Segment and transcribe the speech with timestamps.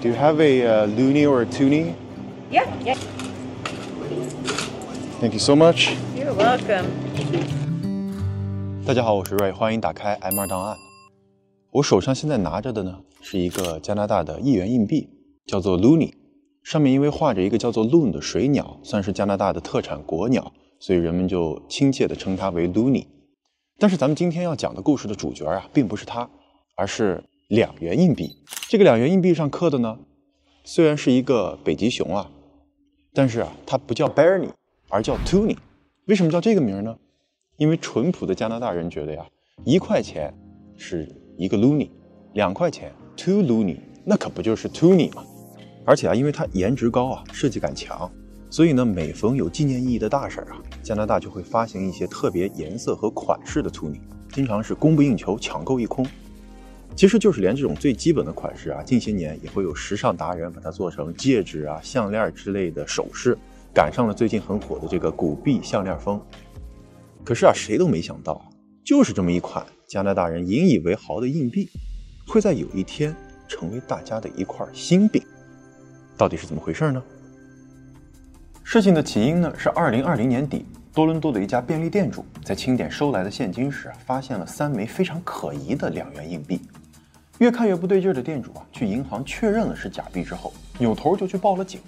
[0.00, 1.94] Do you have a uh, loonie or a toonie?
[2.50, 2.96] Yeah, yeah.
[5.20, 5.96] Thank you so much.
[6.14, 6.84] You're welcome.
[8.86, 10.76] 大家好，我是 Ray，欢迎打开 M2 档案。
[11.70, 15.08] 我手上现在拿着的呢，是一个加拿大的一元硬币，
[15.46, 16.12] 叫做 loonie。
[16.62, 23.06] 上面因为画着一个叫做 loon 的水鸟，算是加拿大的特产国鸟，所以人们就亲切地称它为 loonie。
[23.78, 26.28] 但是咱们今天要讲的故事的主角啊，并不是它，
[26.76, 28.36] 而是两元硬币。
[28.68, 29.98] 这个两元硬币上刻的呢，
[30.64, 32.30] 虽然是一个北极熊啊，
[33.14, 34.50] 但是啊，它不叫 Bernie，
[34.88, 35.56] 而叫 Tony。
[36.06, 36.96] 为什么叫这个名呢？
[37.56, 39.24] 因为淳朴的加拿大人觉得呀，
[39.64, 40.34] 一块钱
[40.76, 41.88] 是一个 loonie，
[42.34, 45.24] 两块钱 two loonie，那可不就是 Tony 吗？
[45.84, 48.10] 而且啊，因为它颜值高啊，设计感强，
[48.50, 54.00] 所以呢，每逢有纪念意义的大事儿啊，加拿大就会发行一些特别颜色和款式的 Tony，
[54.32, 56.04] 经常是供不应求，抢购一空。
[56.96, 63.36] 其实就是连这种最基本的款式啊，近些年也会有时尚达人把它做成戒指啊、项链之类的首饰，
[63.74, 66.18] 赶上了最近很火的这个古币项链风。
[67.22, 68.42] 可是啊，谁都没想到，
[68.82, 71.68] 就是这么一款加拿大人引以为豪的硬币，
[72.26, 73.14] 会在有一天
[73.46, 75.22] 成为大家的一块心病。
[76.16, 77.02] 到底是怎么回事呢？
[78.64, 86.62] 事情的起因呢，是二零二零年底，多伦多的一家便利店主在清点收来的现金时，发现了三枚非常可疑的两元硬币。
[87.38, 91.80] 越看越不对劲的店主啊，去银行确认了是假币之后，扭头就去报了警。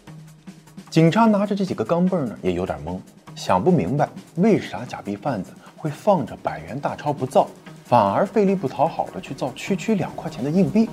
[0.90, 2.98] 警察拿着这几个钢镚呢，也有点懵。
[3.34, 7.48] 想不明白为啥假币贩子会放着百元大钞不造，
[7.84, 10.90] 反而费力不讨好的去造区区两块钱的硬币，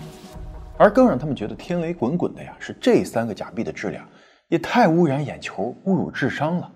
[0.78, 4.08] 而更让他们觉得天雷滚滚的呀，是这三个假币的质量
[4.48, 6.72] 也太污染眼球、侮辱智商了。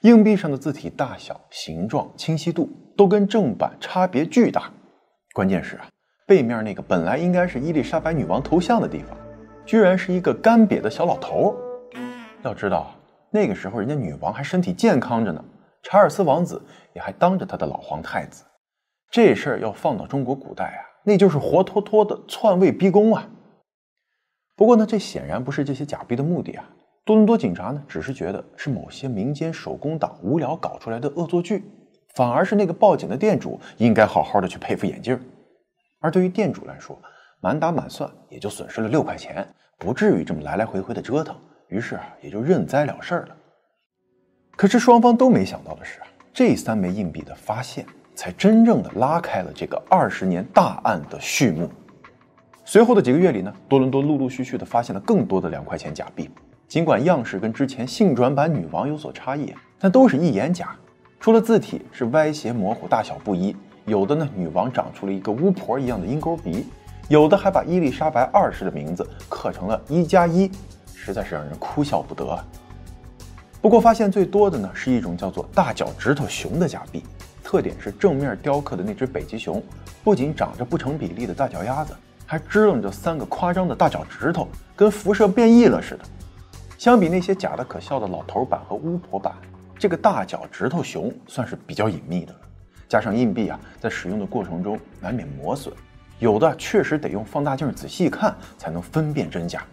[0.00, 4.72] 硬币上的字体大小、形状、清晰度都跟正版差别巨大，
[5.34, 5.86] 关键是啊，
[6.26, 9.16] 背面那个本来应该是伊丽莎白女王头像的地方，
[9.64, 11.56] 居然是一个干瘪的小老头。
[12.42, 12.92] 要知道。
[13.30, 15.44] 那个时候，人家女王还身体健康着呢，
[15.82, 16.60] 查尔斯王子
[16.94, 18.44] 也还当着他的老皇太子。
[19.10, 23.28] 这事儿要放到中国古代啊，那就是活脱脱的篡位逼宫啊。
[24.56, 26.64] 不过呢，这显然不是这些假币的目的啊。
[27.04, 31.62] 多伦多警察呢，只是觉得是某些民间手工党无聊搞出来的恶作剧，
[32.14, 35.20] 反而是那个报警的店主应该好好的去配副眼镜。
[36.00, 37.00] 而对于店主来说，
[37.40, 39.46] 满打满算也就损失了六块钱，
[39.78, 41.36] 不至于这么来来回回的折腾。
[41.68, 43.36] 于是啊，也就认栽了事儿了。
[44.56, 47.84] 可是双方都没想到的是啊，这三枚硬币的发现，
[48.14, 51.68] 才真正的拉开了这个二十年大案的序幕。
[52.64, 56.30] 随后的几个月里呢，多伦多陆陆续续的发现了更多的两块钱假币，
[56.66, 60.74] 尽管样式跟之前性转版女王有所差异，但都是一眼假。
[61.20, 63.54] 除了字体是歪斜模糊、大小不一，
[63.86, 66.66] 有的呢女王长出了一个巫婆一样的鹰钩鼻，
[67.08, 70.50] 有的还把伊丽莎白二世的名字刻成了一加一。
[70.92, 72.44] 实在是让人哭笑不得。
[73.62, 77.02] 不过，发现最多的呢是一种叫做大脚趾头熊的假币，
[77.44, 79.62] 特点是正面雕刻的那只北极熊，
[80.02, 81.94] 不仅长着不成比例的大脚丫子，
[82.26, 86.04] 还支棱着三个夸张的大脚趾头，跟辐射变异了似的。
[86.76, 89.32] 相比那些假的可笑的老头版和巫婆版，
[89.78, 92.40] 这个大脚趾头熊算是比较隐秘的了。
[92.88, 95.74] 加上硬币啊，在使用的过程中难免磨损，
[96.18, 99.64] 有的确实得用放大镜仔细看才能分辨真假。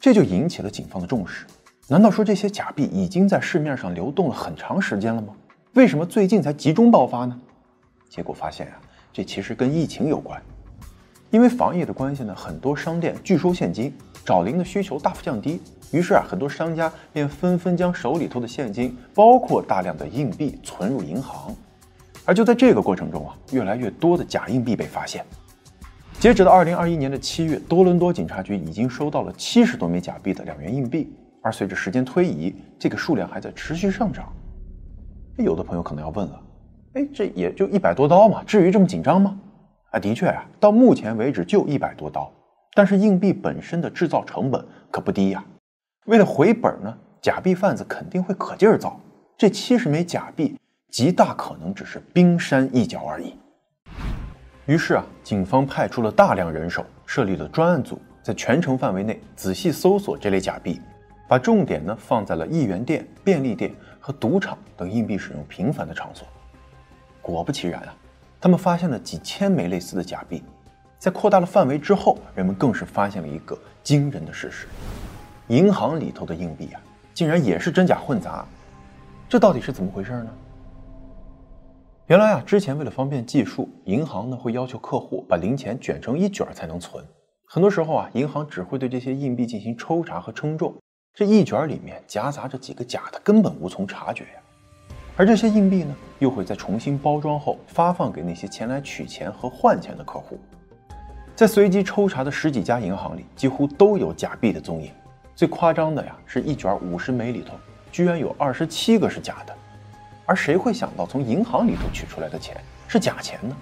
[0.00, 1.46] 这就引起了警方的重视。
[1.88, 5.34] 难道说这些假币已经在市面上流动了很长时间了吗？
[5.74, 7.38] 为什么最近才集中爆发呢？
[8.08, 8.80] 结果发现啊，
[9.12, 10.40] 这其实跟疫情有关。
[11.30, 15.60] 因为防疫的关系呢，很多商店拒收现金，找零的需求大幅降低。
[15.90, 21.54] 于是啊，很多商家便纷纷将手里头的现金，包括大量的硬币存入银行。
[22.24, 25.24] 而就在这个过程中啊，越来越多的假硬币被发现。
[26.18, 31.12] 截止到二零二一年的七月，多伦多警察局已经收到了七十多枚假币的两元硬币，
[31.42, 34.32] 而随着时间推移，这个数量还在持续上涨。
[35.38, 36.40] 有的朋友可能要问了，
[36.92, 39.36] 哎，这也就一百多刀嘛，至于这么紧张吗？
[39.90, 42.30] 啊，的确啊，到目前为止就一百多刀，
[42.74, 45.44] 但是硬币本身的制造成本可不低呀。
[46.06, 49.00] 为了回本呢，假币贩子肯定会可劲儿造，
[49.36, 50.56] 这七十枚假币
[50.92, 53.34] 极大可能只是冰山一角而已。
[54.66, 60.78] 于是啊，警方派出了大量人手，设立了专案组，在全城范围内仔细搜索这类假币，
[61.26, 66.28] 把重点呢放在了一元店、便利店和赌场等硬币使用频繁的场所。
[67.22, 67.94] 果不其然啊，
[68.38, 70.44] 他们发现了几千枚类似的假币。
[70.98, 74.66] 在扩大了范围之后，人们更是发现了一个惊人的事实：
[75.48, 76.80] 银行里头的硬币啊，
[77.14, 78.44] 竟然也是真假混杂。
[79.26, 80.28] 这到底是怎么回事呢？
[82.12, 87.02] 原来啊，之前为了方便计数，银行呢会要求客户把零钱卷成一卷才能存。
[87.46, 90.74] 很多时候啊，银行只会对这些硬币进行抽查和称重，
[91.14, 94.40] 这一卷里面夹杂着几个假的，根本无从察觉呀。
[95.16, 100.38] 而这些硬币呢，又会在重新包装后发放给那些前来取钱和换钱的客户。
[101.34, 104.90] 在随机抽查的十几家银行里，几乎都有假币的踪影。
[105.34, 107.54] 最夸张的呀，是一卷五十枚里头，
[107.90, 109.56] 居然有二十七个是假的。
[110.24, 112.56] 而谁会想到，从银行里头取出来的钱
[112.88, 113.56] 是假钱呢？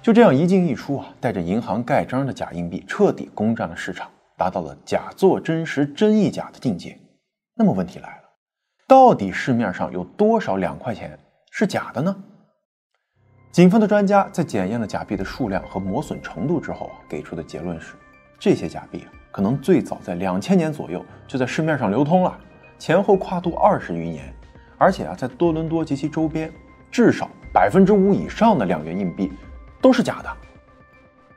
[0.00, 6.98] 就这样一进一出啊，带着银行盖章的假硬币彻底攻占了市场，达到了假作真实、真亦假的境界。
[7.54, 8.22] 那么问题来了，
[8.88, 11.16] 到底市面上有多少两块钱
[11.50, 12.16] 是假的呢？
[13.52, 17.94] 警方的专家在检验了假币的数量和磨损程度之后啊，给出的结论是，
[18.40, 22.36] 这些假币，可能最早在两千年左右就在市面上流通了，
[22.78, 24.34] 前后跨度二十余年，
[24.82, 26.52] 而且啊，在多伦多及其周边，
[26.90, 29.30] 至少百分之五以上的两元硬币
[29.80, 30.36] 都是假的。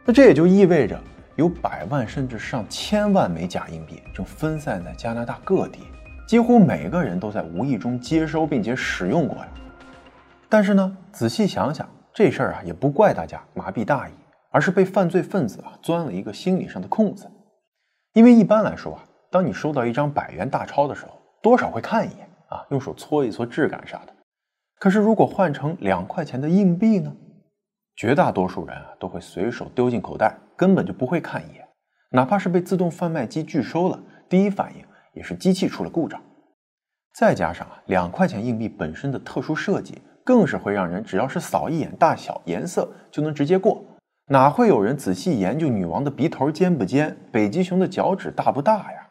[0.04, 1.00] 那这也就意味着，
[1.36, 5.82] 有百万甚至上千万枚假硬币正分散在加拿大各地，
[6.28, 9.48] 几乎每个人都在无意中接收并且使用过呀。
[10.50, 11.88] 但是呢，仔细想想。
[12.12, 14.12] 这事儿啊，也不怪大家麻痹大意，
[14.50, 17.30] 而是被犯罪分子啊钻了一个心理上的空子。
[18.14, 21.12] 因为一般来说啊，当你收到一张百元大钞的时候，
[21.44, 24.14] 多少会看一眼啊，用手搓一搓质感啥的。
[24.80, 27.16] 可是如果换成两块钱的硬币呢，
[27.96, 31.68] 绝大多数人啊都会随手丢进口袋，根本就不会看一眼。
[32.12, 34.00] 哪怕是被自动贩卖机拒收了，
[34.30, 36.22] 第一反应也是机器出了故障。
[37.14, 40.02] 再加上啊，两块钱硬币本身的特殊设计。
[40.26, 43.86] 更是会让人只要是扫一眼大小、颜色就能直接过，
[44.30, 49.08] 哪会有人仔细研究女王的鼻头尖不尖、北极熊的脚趾大不大呀？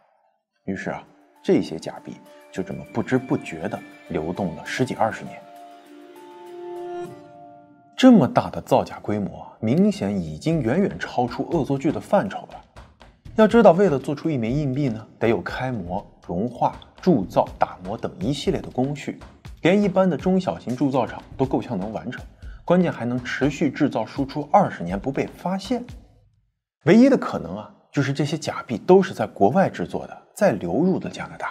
[0.64, 1.04] 于是啊，
[1.40, 2.16] 这些假币
[2.54, 3.76] 就这么不知不觉地
[4.10, 5.36] 流动了十几二十年。
[7.96, 12.64] 这么大的造假规模，明显已经远远超出恶作剧的范畴了。
[13.34, 19.18] 要知道，为了做出一枚硬币呢，得有开模、融化、铸造、打磨等一系列的工序。
[19.62, 22.22] 连一般的中小型铸造厂都够呛能完成，
[22.64, 25.84] 关键还能持续制造输出二十年不被发现。
[26.84, 31.50] 唯一的可能啊，就是这些假币都是在国外制作的，再流入的加拿大。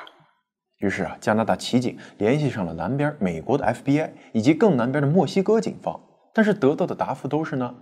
[0.83, 5.97] 于是啊，加拿大骑警联系上了南边美国的 FBI 以及更南边的墨西哥警方，
[6.33, 7.74] 但是得到的答复都是呢，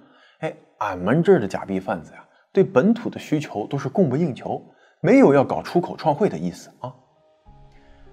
[0.42, 4.64] 哎，俺们这儿的假币贩子呀，对本土的需求都是供不应求，
[5.00, 6.94] 没有要搞出口创汇的意思啊。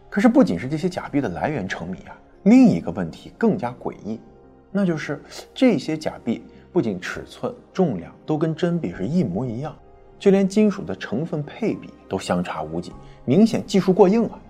[0.09, 4.19] 可是，不仅是这些假币的来源成谜啊，另一个问题更加诡异，
[4.73, 6.43] 那就是这些假币
[6.73, 9.77] 不仅尺寸、重量都跟真币是一模一样，
[10.19, 12.91] 就连金属的成分配比都相差无几，
[13.27, 14.41] 明显技术过硬啊。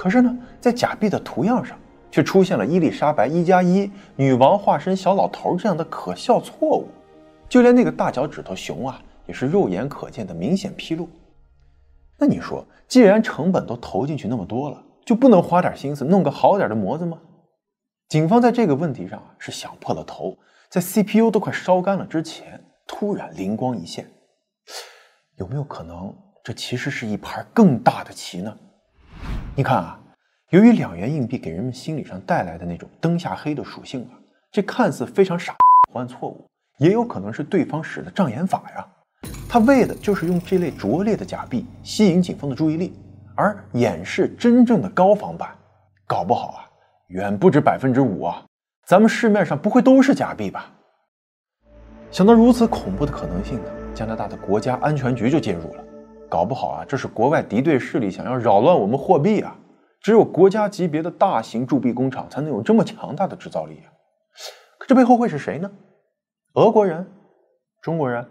[0.00, 1.78] 可是呢，在假币的图样上
[2.10, 6.88] 却出现了伊丽莎白一加一、女王化身小老头这样的可笑错误，
[7.50, 11.06] 就连那个大脚趾头熊啊，也是肉眼可见的明显披露。
[12.16, 17.18] 那你说，既然成本都投进去那么多了，就不能花点心思弄个好点的模子吗？
[18.08, 20.34] 警方在这个问题上啊是想破了头，
[20.70, 24.10] 在 CPU 都快烧干了之前，突然灵光一现，
[25.36, 28.56] 有没有可能这其实是一盘更大的棋呢？
[29.56, 30.00] 你看啊，
[30.50, 34.18] 由于两元硬币给人们心理上带来的那种灯下黑的属性啊，
[34.50, 35.54] 这看似非常傻
[35.92, 36.46] 换错误，
[36.78, 38.86] 也有可能是对方使的障眼法呀。
[39.48, 42.94] 他为的就是用这类拙劣的假币吸引警方的注意力。
[43.36, 45.48] 而掩饰真正的高仿版，
[46.06, 46.68] 搞不好啊，
[47.06, 48.44] 远不止百分之五啊！
[48.86, 50.70] 咱们市面上不会都是假币吧？
[52.10, 55.84] 想到如此恐怖的可能性呢，加拿大的国家安全局就介入了。
[56.30, 59.56] 搞不好啊，这是国外敌对势力想要扰乱我们货币啊！
[60.00, 63.92] 只有国家级别的大型铸币工厂才能有这么强大的制造力啊！
[64.78, 65.70] 可这背后会是谁呢？
[66.54, 67.06] 俄国人、
[67.82, 68.26] 中国人、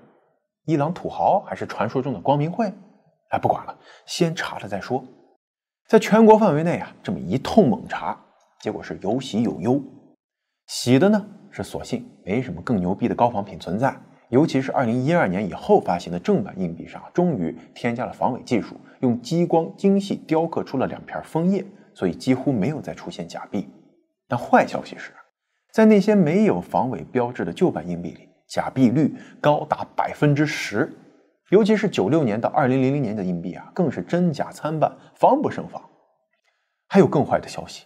[0.66, 2.74] 伊朗土豪，还是传说中的光明会？
[3.30, 3.78] 哎，不管了，
[4.08, 5.04] 先查了再说。
[5.88, 8.18] 在全国范围内啊，这么一通猛查，
[8.60, 9.80] 结果是有喜有忧。
[10.68, 13.96] 喜的呢是，索性没什么更牛逼的高仿品存在，
[14.30, 23.68] 尤其是二零一二年以后发行的正版硬币上，终于添加了防伪技术，用激光精细雕刻出了两片枫叶，所以几乎没有再出现假币。
[24.28, 25.12] 但坏消息是，
[25.72, 30.92] 在那些没有防伪标志的旧版硬币里，假币率高达百分之十。
[31.50, 35.82] 尤其是九六年到二零零零年的硬币啊，更是真假参半，防不胜防。
[36.88, 37.86] 还有更坏的消息，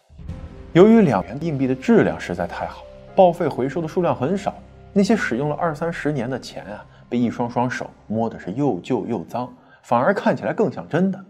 [0.74, 2.84] 由于两元硬币的质量实在太好，
[3.16, 4.54] 报废回收的数量很少，
[4.94, 11.26] 那些使用了二三十年的钱啊，被一双双手摸的是又旧又脏，反而看起来更像真的。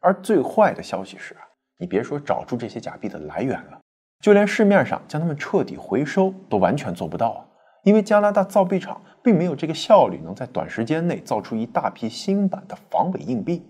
[0.00, 1.40] 而最坏的消息是啊，
[1.78, 3.78] 你别说找出这些假币的来源了，
[4.20, 7.44] 就连市面上将它们彻底回收都完全做不到啊，
[7.84, 9.00] 因为加拿大造币厂。
[9.24, 13.66] 并没有这个效率能在短时间内造出一大批新版的防伪硬币。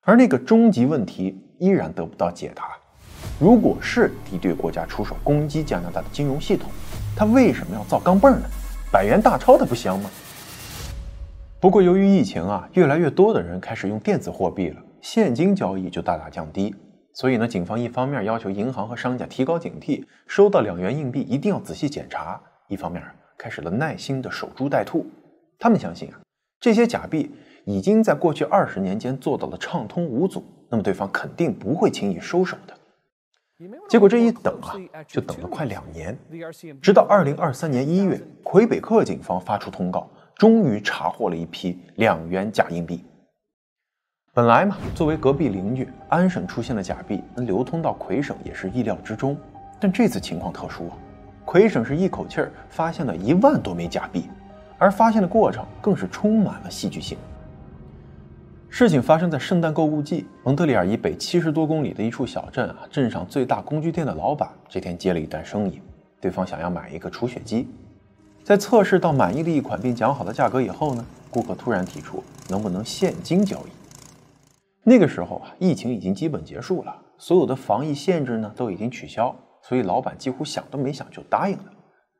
[0.00, 2.76] 而那个终极问题依然得不到解答：
[3.38, 6.68] 如果是敌对国家出手攻击加拿大的金融系统，
[7.14, 8.42] 他为什么要造钢镚呢？
[8.90, 10.10] 百元大钞它不香吗？
[11.60, 16.74] 不过由于疫情啊，越来越多的人开始用电子货币了，现金交易就大大降低。
[17.14, 23.02] 所以呢，警方一方面要求银行和商家提高警惕，收到两元硬币一定要仔细检查；一方面
[23.36, 25.06] 开始了耐心的守株待兔。
[25.58, 26.18] 他们相信啊，
[26.58, 27.30] 这些假币
[27.66, 32.74] 已经在过去二十年间做到了畅通无阻，那么对方肯定不会轻易收手的。
[33.88, 34.74] 结果这一等啊，
[35.06, 36.18] 就等了快两年，
[36.80, 40.08] 直到二零二三年一月，魁北克警方发出通告。
[40.34, 43.04] 终于查获了一批两元假硬币。
[44.34, 49.36] 本来嘛，作为隔壁邻居，安省出现的假币能流通到魁省也是意料之中。
[49.78, 50.96] 但这次情况特殊啊，
[51.44, 54.28] 魁省是一口气儿发现了一万多枚假币，
[54.78, 57.16] 而发现的过程更是充满了戏剧性。
[58.74, 65.78] 事情发生在圣诞购物季，蒙特利尔以北七十多公里的一处小镇啊，镇上最大工具店的老板这天接了一单生意，
[66.22, 67.68] 对方想要买一个除雪机。
[68.42, 73.70] 在测试到满意的一款并讲好的价格以后呢，顾客突然提出能不能现金交易。
[74.84, 81.64] 那个时候啊，疫情已经基本结束了，所有的防疫限制呢都已经取消，所以老板几乎想都没想就答应了。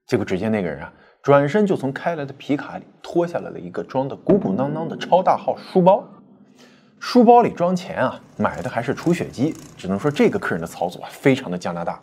[0.07, 0.93] 结果只见那个人啊，
[1.23, 6.05] 转身就从开来的皮卡里脱下来了一个装的鼓鼓囊囊的超大号书包，
[7.05, 9.53] 书包里装钱啊，买的还是除雪机。
[9.77, 12.01] 只能说这个客人的操作啊，非常的加拿大。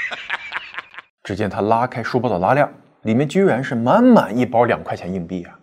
[1.22, 2.66] 只见他拉开书包的拉链。
[3.02, 5.60] 里面居然是满满一包两块钱硬币啊！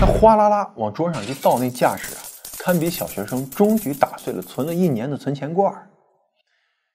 [0.00, 2.20] 他哗啦啦往桌上一倒，那架势啊，
[2.58, 5.72] 堪比小学生终于打碎了存了一年的存钱罐。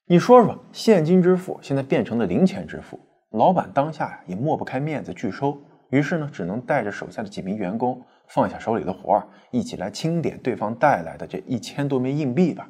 [0.08, 3.00] 你说说，现金支付现在变成了零钱支付，
[3.32, 5.58] 老板当下呀也抹不开面子拒收，
[5.92, 12.68] 于是呢，只能带着手下的几名员工放下手里的活儿，一起来清点对方带来的这一千多枚硬币吧。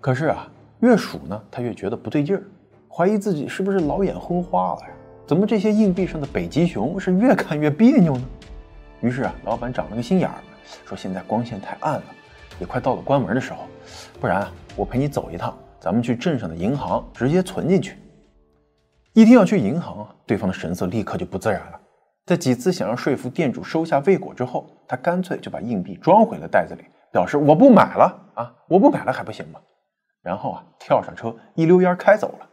[0.00, 2.42] 可是啊，越数呢，他越觉得不对劲儿，
[2.88, 4.88] 怀疑自己是不是老眼昏花了呀？
[5.26, 8.22] 怎么这些硬币上的北极熊是越看越别扭呢？
[9.00, 10.36] 于是啊，老板长了个心眼儿，
[10.84, 12.04] 说现在光线太暗了，
[12.60, 13.64] 也快到了关门的时候，
[14.20, 17.96] 不然啊我陪你走一趟，咱们去镇上的银行直接存进去。
[19.14, 21.80] 一听要去银行，对方的神色立刻就不自然了。
[22.26, 29.60] 在几次想要说服店主收下未果之后，他干脆就把硬币装回了袋子里，表示我不买了啊，我不买了还不行吗？
[30.22, 32.48] 然后啊，跳上车一溜烟开走了。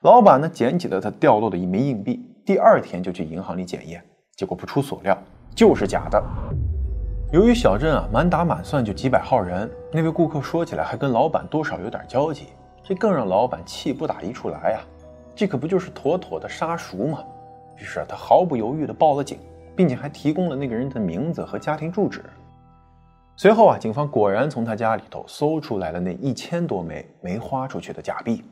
[0.00, 4.02] 老板呢，捡起了他掉落的一枚硬币，第二天就去银行里检验，
[4.34, 5.16] 结果不出所料，
[5.54, 6.22] 就是假的。
[7.32, 12.46] 由于小镇啊满打满算就几百号人，那位顾客说起来还跟老板多少有点交集，
[12.82, 14.80] 这更让老板气不打一处来呀！
[15.36, 17.22] 这可不就是妥妥的杀熟吗？
[17.80, 19.38] 于是他毫不犹豫地报了警，
[19.74, 22.22] 并且还提供了那个人的名字和家庭住址。
[23.36, 28.44] 随后啊，警方果然从他家里头搜出来了那一千多枚没花出去的假币。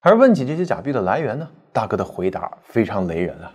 [0.00, 3.50] 而问起这些假币的来源呢，大哥的回答非常雷人啊，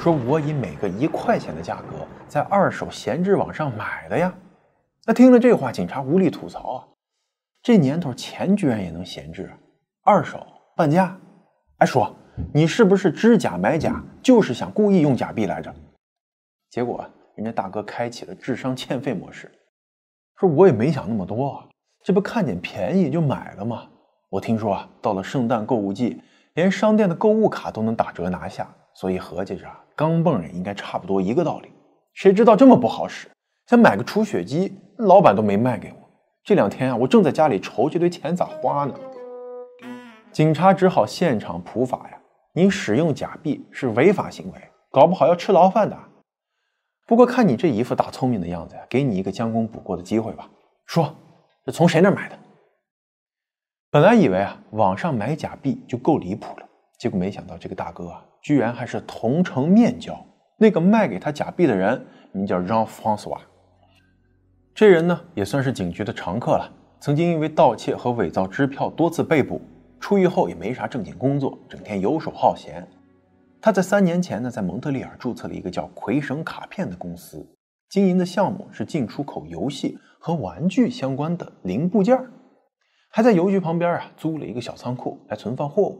[0.00, 4.32] 说我以每个一块钱的价格在二手闲置网上买的呀。
[5.04, 6.88] 那听了这话，警察无力吐槽啊，
[7.62, 9.52] 这年头钱居然也能闲置，
[10.02, 10.44] 二手
[10.74, 11.16] 半价？
[11.78, 12.16] 哎，说
[12.52, 15.74] 你是不是知假买假，就是想故意用假币来着？
[16.70, 19.50] 结果人家大哥开启了智商欠费模式，
[20.38, 21.66] 说我也没想那么多，
[22.04, 23.88] 这不看见便宜就买了吗？
[24.28, 26.20] 我听说啊，到了圣诞购物季，
[26.54, 31.70] 连商店的购物卡都能打折拿下，所以合计着钢镚也应该差不多一个道理。
[32.12, 33.28] 谁知道这么不好使，
[33.66, 35.96] 想买个除雪机，老板都没卖给我。
[36.44, 38.94] 这两天啊，我正在家里愁这堆钱咋花呢。
[40.32, 42.15] 警察只好现场普法呀，
[42.56, 44.58] 你使用假币是违法行为，
[44.90, 45.98] 搞不好要吃牢饭的。
[47.06, 50.48] 不过看你这一副大聪明的样子，给你一个将功补过的机会吧。
[50.86, 51.14] 说，
[51.66, 52.38] 这从谁那买的？
[53.90, 56.66] 本来以为啊，网上买假币就够离谱了，
[56.98, 60.18] 结果没想到这个大哥啊，居然还是同城面交。
[60.56, 63.38] 那个卖给他假币的人名叫 Jean François，
[64.74, 69.60] 这人呢也算是警局的常客了，曾经因为盗窃和伪造支票多次被捕，
[70.00, 72.86] 出狱后也没啥正经工作，整天游手好闲。
[73.60, 77.44] 他在三年前呢，在蒙特利尔注册了一个叫魁省卡片的公司，
[77.88, 82.18] 经营的项目是进出口游戏和玩具相关的零部件。
[83.08, 85.98] 还在邮局旁边啊租了一个小仓库来存放货物。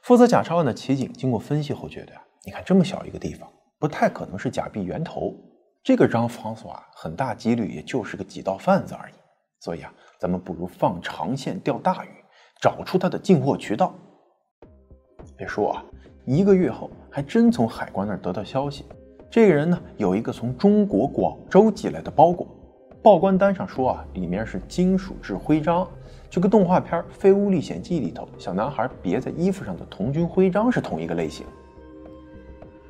[0.00, 5.34] 负责假钞案的骑警经过分析后觉得啊，你看这么小一个地方，不太可能是假币源头。
[5.82, 9.14] 这个张方索啊，很大几率也就是个几道贩子而已。
[9.60, 12.08] 所以啊，咱们不如放长线钓大鱼，
[12.60, 13.94] 找出他的进货渠道。
[15.36, 15.84] 别说啊，
[16.24, 18.84] 一个月后还真从海关那儿得到消息，
[19.30, 22.46] 这个人呢有一个从中国广州寄来的包裹，
[23.02, 25.86] 报关单上说啊，里面是金属制徽章，
[26.28, 31.46] 就跟动画片《飞屋历险记》里头小男孩别在衣服上的童军徽章是同一个类型。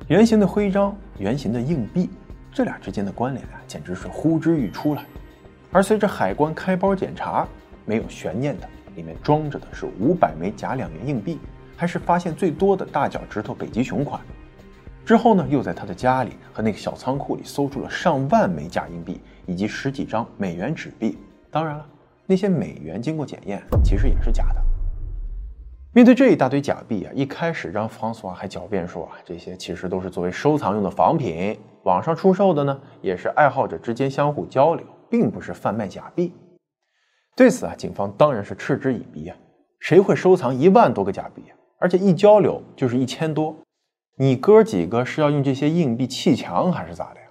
[0.07, 2.09] 圆形的徽章，圆形的硬币，
[2.51, 5.03] 这俩之间的关联啊，简直是呼之欲出了。
[5.71, 7.47] 而随着海关开包检查，
[7.85, 8.67] 没有悬念的，
[8.99, 11.39] 里面装着的是五百枚假两元硬币，
[11.77, 14.19] 还是发现最多的大脚趾头北极熊款。
[15.05, 21.17] 之后呢，又在他的家里和那个小仓库里搜出了上万枚假硬币以及十几张美元纸币。
[21.49, 21.85] 当然了，
[22.25, 24.61] 那些美元经过检验，其实也是假的。
[25.93, 36.33] 面对这一大堆假币啊，一开始让方索还狡辩说啊，这些其实都是作为收藏用的仿品，网上出售的呢，也是爱好者之间相互交流，并不是贩卖假币。
[37.39, 39.37] 对此啊，警方当然是嗤之以鼻啊，
[39.79, 41.55] 谁会收藏一万多个假币啊？
[41.77, 43.55] 而且一交流就是一千多，
[44.17, 47.27] 你哥几个是要用这些硬币砌墙还是咋的呀？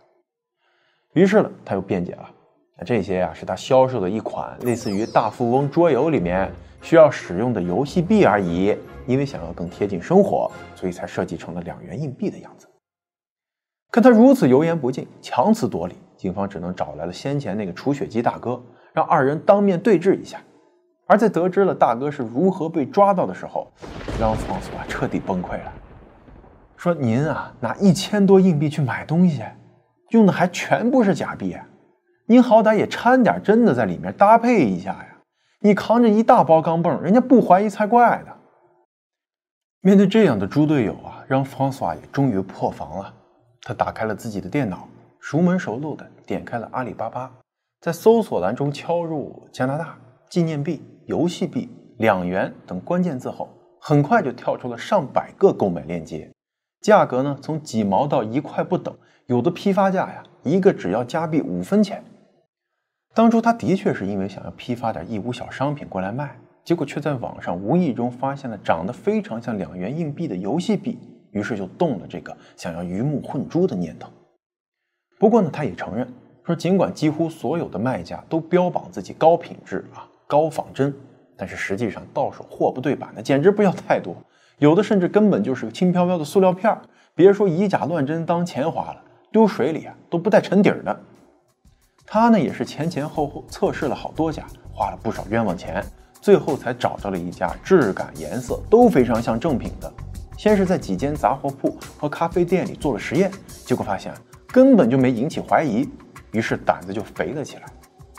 [1.12, 2.30] 于是呢，他又辩解了，
[2.78, 6.50] 那这些呀是他销售的一款类似于大富翁桌游里面。
[6.80, 8.74] 需要使用的游戏币而已，
[9.06, 12.66] 因为想要更贴近生活，所以才设计成了两元硬币的样子。
[13.90, 18.62] 看他如此油盐不进、强词夺理，警方只能找来了先前那个除雪机大哥，
[18.98, 20.40] 让二人当面对质一下。
[21.06, 23.70] 而在得知了大哥是如何被抓到的时候，
[24.18, 25.72] 让方索啊彻底崩溃了，
[26.76, 29.44] 说：“您啊，拿一千多硬币去买东西，
[30.08, 31.56] 用的还全部是假币，
[32.26, 35.18] 您好歹也掺点真的在里面搭配一下呀。”
[35.62, 38.32] 你扛着一大包钢镚，人家不怀疑才怪呢。
[39.80, 43.14] 面对这样的猪队友啊，让方索瓦也终于破防了。
[43.62, 44.86] 他打开了自己的电脑，
[45.20, 47.30] 熟门熟路的点开了阿里巴巴，
[47.80, 49.96] 在搜索栏中敲入“加拿大
[50.28, 51.68] 纪念币、游戏币、
[51.98, 53.48] 两元”等关键字后，
[53.80, 56.28] 很快就跳出了上百个购买链接，
[56.80, 58.92] 价格呢从几毛到一块不等，
[59.26, 62.02] 有的批发价呀，一个只要加币五分钱。
[63.14, 70.98] 当初他的确是因为想要批发点义乌小商品过来卖，结果却在网上无意中发现了长得非常像两元硬币的游戏币，
[71.30, 74.10] 于是就动了这个想要鱼目混珠的念头。
[75.16, 76.12] 不过呢，他也承认
[76.48, 80.94] 说，尽管几乎所有的卖家都标榜自己高品质啊、高仿真，
[81.36, 84.16] 但是实际上到手货不对版的简直不要太多，
[84.56, 86.80] 有的甚至根本就是个轻飘飘的塑料片儿，
[87.14, 91.00] 别说以假乱真当钱花了，丢水里啊都不带沉底儿的。
[92.06, 95.84] 他呢也是前前后后测试了好多家，花了不少冤枉钱，
[96.22, 99.92] 最后才找到了一家质感、颜色都非常像正品的。
[100.38, 103.30] 先是在几间杂货铺和咖啡店里做了实验，
[103.66, 104.14] 结果发现
[104.46, 105.86] 根本就没引起怀疑，
[106.32, 107.64] 于是胆子就肥了起来。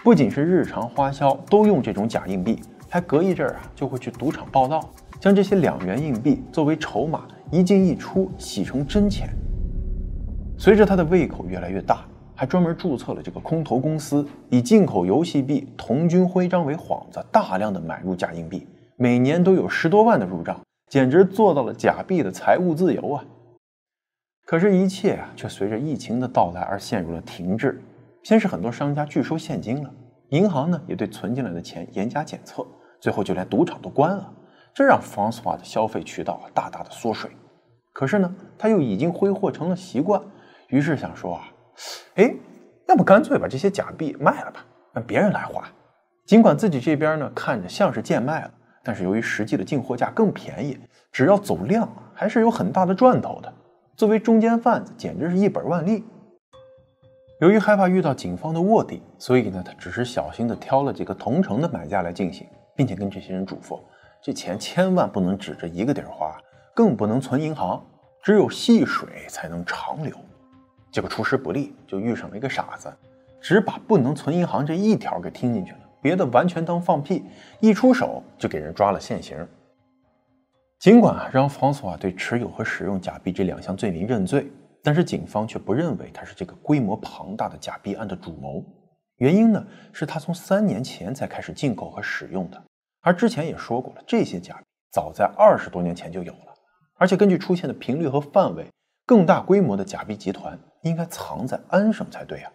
[0.03, 9.29] 不仅是日常花销都用这种假硬币，还隔一阵儿啊就会去赌场报道，将这些两元硬币作为筹码一进一出洗成真钱。
[10.57, 12.05] 随着他的胃口越来越大。
[12.39, 20.57] 还专门注册了这个空投公司，以进口游戏币、童军徽章为幌子，大量的买入假硬币，每年都有十多万的入账，
[20.89, 23.25] 简直做到了假币的财务自由啊！
[24.45, 27.81] 可是，一切啊，却随着疫情的到来而陷入了停滞。
[28.23, 29.89] 先是很多商家拒收现金了，
[30.29, 32.65] 银行呢也对存进来的钱严加检测，
[32.99, 34.33] 最后就连赌场都关了，
[34.73, 37.31] 这让 Francois 的消费渠道大大的缩水。
[37.93, 40.21] 可是呢，他又已经挥霍成了习惯，
[40.67, 41.47] 于是想说啊。
[42.15, 42.33] 哎，
[42.87, 45.63] 要不干脆把这些假币卖了吧，让别人来花。
[46.25, 48.51] 尽管自己这边呢看着像是贱卖了，
[48.83, 50.77] 但是由于实际的进货价更便宜，
[51.11, 53.53] 只要走量还是有很大的赚头的。
[53.95, 56.03] 作为中间贩子，简直是一本万利。
[57.39, 63.79] 由于害怕遇到警方的卧底，所以呢，他只是小心的挑了几个同城的买家来进行，并且跟这些人嘱咐：
[64.21, 66.37] 这钱千万不能指着一个地儿花，
[66.75, 67.81] 更不能存银行，
[68.21, 70.13] 只有细水才能长流。
[70.91, 72.91] 结果出师不利，就遇上了一个傻子，
[73.39, 77.23] 只把不能存银行这一条给听进去了，别的完全当放屁。
[77.61, 79.47] 一出手就给人抓了现行。
[80.77, 84.51] 尽管啊让方索啊对持有和使用假币这两项罪名认罪，
[84.83, 88.63] 但是警方却不认为他是这个规模庞大的假币案的主谋。
[89.17, 92.61] 原因呢是他从三年前才开始进口和使用的，
[93.01, 96.53] 而之前也说过了，这些假币早在二十多年前就有了，
[96.95, 98.65] 而且根据出现的频率和范围。
[99.05, 102.51] 更大规模的假币集团应该藏在安省才对啊！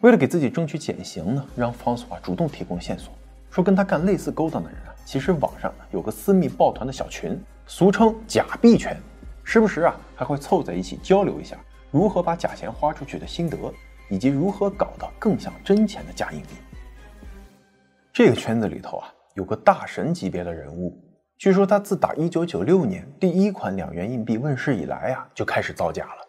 [0.00, 3.12] 为了给自己争取减刑呢，让方索瓦主动提供线索，
[3.50, 7.36] 说跟他干类似勾当的人啊，其实网上有个私密抱团的小群，
[7.66, 8.96] 俗称“假币圈”，
[9.44, 11.56] 时不时啊还会凑在一起交流一下
[11.90, 13.56] 如何把假钱花出去的心得，
[14.08, 16.48] 以及如何搞到更像真钱的假硬币。
[18.12, 20.96] 这个圈子里头啊，有个大神级别的人物，
[21.36, 26.26] 据说他自打1996年第一款两元硬币问世以来啊，就开始造假了。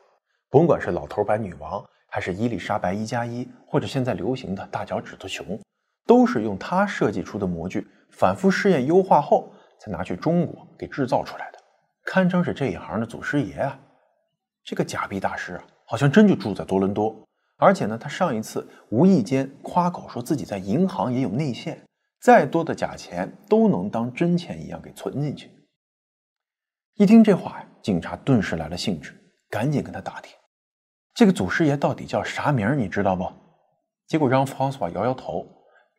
[0.49, 5.59] 甭管是老头版女王，还是伊丽莎白一加一，或者现在流行的大脚趾头熊，
[6.05, 11.54] 都是用他设计出的模具，反复试验优化后，才拿去中国给制造出来的，
[12.05, 13.77] 堪称是这一行的祖师爷啊！
[14.63, 17.15] 这个假币大师啊，好像真就住在多伦多，
[17.57, 21.81] 而且呢，他上一次无意间夸口说自己在银行也有内线。
[22.21, 25.51] 再多的假钱都能当真钱一样给存进去。
[26.95, 29.13] 一听这话呀，警察顿时来了兴致，
[29.49, 30.33] 赶紧跟他打听，
[31.13, 33.31] 这个祖师爷到底叫啥名你知道不？
[34.07, 35.45] 结果让方斯瓦摇摇头，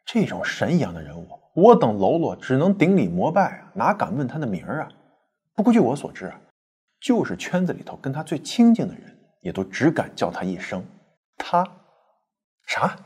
[0.04, 4.88] 这种神一样的人物，我等喽啰只能顶礼膜拜啊，哪敢问他的名儿啊？
[5.56, 6.38] 不过据我所知啊，
[7.00, 10.86] 就是圈子里头跟他最亲近的人，也都只敢叫他一声
[11.36, 11.66] 他。
[12.66, 12.96] 啥？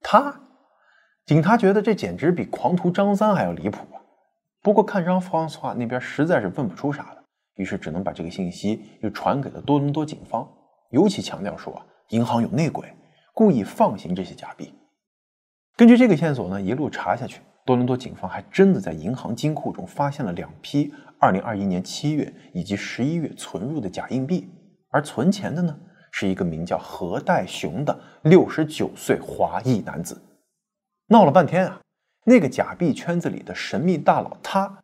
[0.00, 0.40] 他？
[1.26, 4.00] 警察觉得这简直比狂徒张三还要离谱啊！
[4.62, 7.22] 不过看张方斯那边实在是问不出啥了，
[7.56, 10.48] 于是只能把这个信息又传给了多伦多警方，
[10.90, 12.92] 尤其强调说啊银行有内鬼，
[13.34, 14.72] 故意放行这些假币。
[15.76, 24.50] 根据这个线索呢，一路查下去，多伦多警方还真的在银行金库中发现了两批2021年7月以及11月存入的假硬币，
[24.88, 25.78] 而存钱的呢
[26.10, 30.20] 是一个名叫何代雄的69岁华裔男子。
[31.06, 31.80] 闹了半天啊，
[32.24, 34.82] 那个假币圈子里的神秘大佬，他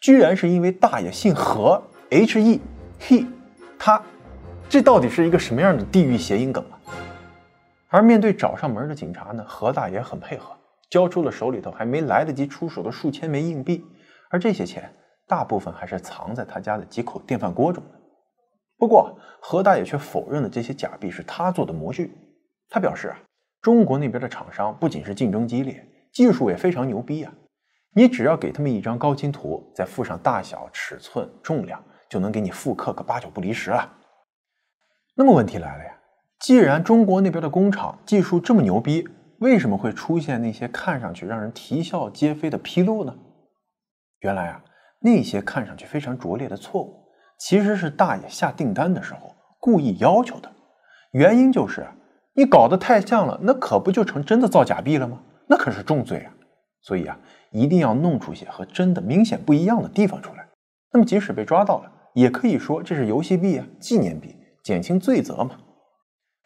[0.00, 2.60] 居然是因为大爷姓何，H E
[2.98, 3.28] he，
[3.78, 4.02] 他，
[4.68, 6.74] 这到底是一个什么样的地域谐音梗啊？
[7.90, 10.50] 而面对找上门的警察呢，何大爷很配合，
[10.90, 13.84] 交出了手里头还没来得及出手的数千枚硬币，
[14.30, 14.94] 而这些钱
[15.26, 18.00] 大部分还是藏在他家的几口电饭锅中的。
[18.76, 22.12] 不过何大爷却否认了这些假币是他做的模具，
[22.68, 23.18] 他表示啊。
[23.62, 27.32] 中国那边的厂商不仅是竞争激烈，技术也非常牛逼啊！
[27.94, 33.90] 你只要给他们一张高清图，再附上大小、尺寸、重量，就能给你复刻个八九不离十了。
[35.14, 35.96] 那么问题来了呀，
[36.40, 39.08] 既然中国那边的工厂技术这么牛逼，
[39.44, 43.14] 为什么会出现那些看上去让人啼笑皆非的纰漏呢？
[44.20, 44.64] 原来啊，
[45.00, 47.04] 那些看上去非常拙劣的错误，
[47.38, 50.50] 其实是大爷下订单的时候故意要求的，
[51.12, 51.86] 原因就是。
[52.36, 55.20] 你搞得太像了，那可不就成真的造假币了吗？
[55.46, 56.34] 那可是重罪啊！
[56.80, 57.16] 所以啊，
[57.52, 60.48] 一定要弄出些和真的明显不一样的地方出来。
[60.92, 65.58] 那么即使被抓到了，也可以说这是游戏币啊、纪念币，减轻罪责嘛。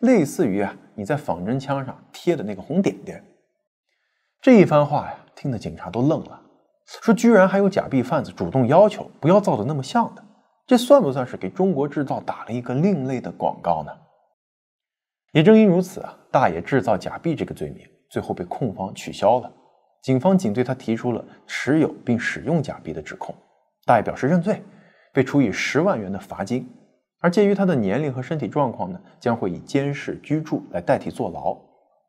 [0.00, 3.24] 类似于啊，你在仿真枪上贴的那个红点点。
[4.40, 6.42] 这一番话呀，听得警察都愣了，
[7.02, 10.24] 说居然还有假币贩子主动要求不要造的那么像的，
[10.66, 13.92] 这算不算是给中国制造打了一个另类的广告呢？
[15.32, 19.52] 也正因如此啊，大爷制造假币这个罪名最后被控方取消了，
[20.02, 23.32] 警方仅对他提出了持有并使用假币的指控。
[23.84, 24.60] 大爷表示认罪，
[25.12, 26.68] 被处以十万元的罚金。
[27.20, 31.56] 而鉴于他的年龄和身体状况呢，将会以监视居住来代替坐牢。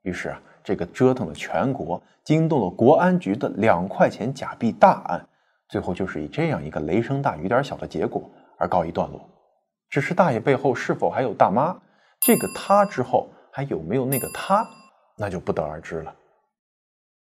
[0.04, 5.28] 于是啊，这个折腾了全国、惊动了国安局的两块钱假币大案，
[5.67, 9.19] 最后就是以这样一个雷声大雨点小的结果而告一段落。
[9.89, 11.76] 只是大爷背后是否还有大妈？
[12.19, 14.67] 这个他之后还有没有那个他，
[15.17, 16.13] 那就不得而知了。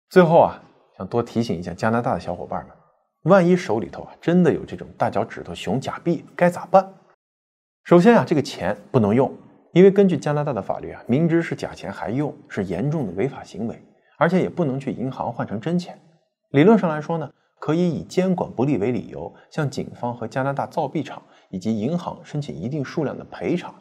[0.08, 0.60] 最后啊，
[0.98, 2.74] 想多提醒一下加拿大的小伙伴们，
[3.32, 6.92] 万一手里头啊真的有这种大脚趾头熊假币，该咋办？
[7.84, 9.32] 首先啊，这个钱不能用，
[9.72, 13.82] 因为根据加拿大的法律啊，明知是假钱还用是严重的违法行为，
[14.18, 15.98] 而且也不能去银行换成真钱。
[16.50, 23.74] 理论上来说呢，可以以监管不力为理由，向警方和加拿大造币厂以及银行申请一定数量的赔偿。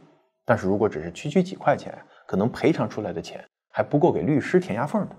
[0.46, 1.94] 但是如果只是区区几块钱，
[2.26, 5.16] 可能赔偿出来的钱还不够给律师填牙缝的。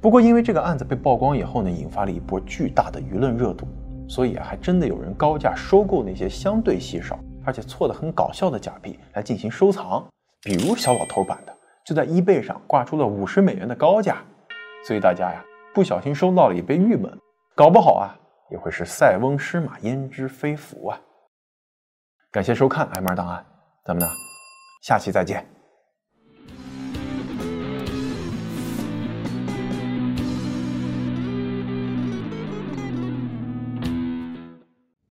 [0.00, 3.66] 不过因为这个案子被曝光以后呢，引发了一波巨大的舆论热度，
[4.08, 10.06] 所以啊，还真的有人高价收购那些相对稀少而且错的很搞笑的假币来进行收藏，
[10.42, 14.18] 比如小老头版的，就在 eBay 上挂出了五十美元的高价。
[14.86, 17.10] 所以大家呀，不小心收到了也别郁闷，
[17.54, 18.14] 搞不好啊，
[18.50, 21.00] 也会是塞翁失马焉知非福啊。
[22.30, 23.42] 感谢收看《M 二档案》。
[23.82, 24.12] 咱们呢，
[24.82, 25.57] 下期再见。